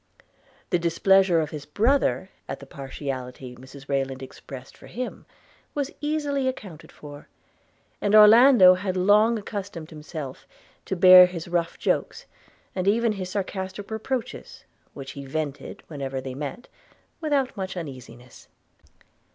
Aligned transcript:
The 0.71 0.79
displeasure 0.79 1.39
of 1.41 1.51
his 1.51 1.67
brother 1.67 2.31
at 2.49 2.59
the 2.59 2.65
partiality 2.65 3.55
Mrs 3.55 3.87
Rayland 3.87 4.23
expressed 4.23 4.75
for 4.75 4.87
him 4.87 5.27
was 5.75 5.91
easily 6.01 6.47
accounted 6.47 6.91
for; 6.91 7.27
and 8.01 8.15
Orlando 8.15 8.73
had 8.73 8.97
long 8.97 9.37
accustomed 9.37 9.91
himself 9.91 10.47
to 10.85 10.95
bear 10.95 11.27
his 11.27 11.47
rough 11.47 11.77
jokes, 11.77 12.25
and 12.73 12.87
even 12.87 13.11
his 13.11 13.29
sarcastic 13.29 13.91
reproaches, 13.91 14.63
which 14.95 15.11
he 15.11 15.23
vented 15.23 15.83
whenever 15.87 16.19
they 16.19 16.33
met, 16.33 16.67
without 17.19 17.55
much 17.55 17.77
uneasiness. 17.77 18.47